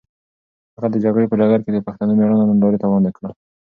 هغه 0.75 0.87
د 0.93 0.95
جګړې 1.05 1.25
په 1.29 1.35
ډګر 1.39 1.59
کې 1.65 1.71
د 1.73 1.77
پښتنو 1.87 2.11
مېړانه 2.17 2.45
نندارې 2.49 2.77
ته 2.81 2.85
وړاندې 2.87 3.11
کړه. 3.17 3.29